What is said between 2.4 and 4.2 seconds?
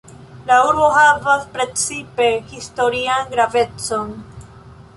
historian gravecon.